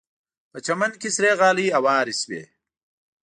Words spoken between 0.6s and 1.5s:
چمن کې سرې